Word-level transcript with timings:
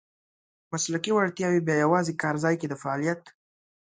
مسلکي 0.71 1.11
وړتیاوې 1.13 1.61
بیا 1.67 1.75
یوازې 1.85 2.13
کارځای 2.21 2.55
کې 2.59 2.67
د 2.69 2.73
فعالیت. 2.81 3.21